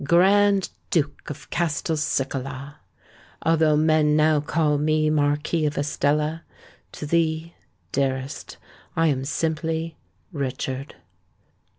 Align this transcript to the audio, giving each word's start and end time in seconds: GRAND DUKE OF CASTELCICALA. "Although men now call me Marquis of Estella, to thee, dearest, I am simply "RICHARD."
GRAND 0.03 0.71
DUKE 0.89 1.29
OF 1.29 1.51
CASTELCICALA. 1.51 2.77
"Although 3.43 3.77
men 3.77 4.15
now 4.15 4.39
call 4.39 4.79
me 4.79 5.11
Marquis 5.11 5.67
of 5.67 5.77
Estella, 5.77 6.41
to 6.91 7.05
thee, 7.05 7.53
dearest, 7.91 8.57
I 8.95 9.09
am 9.09 9.23
simply 9.25 9.97
"RICHARD." 10.33 10.95